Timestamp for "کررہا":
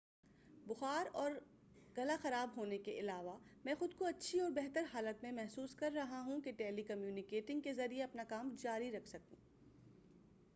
5.75-6.21